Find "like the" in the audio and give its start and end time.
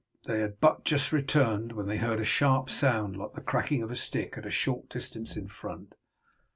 3.17-3.39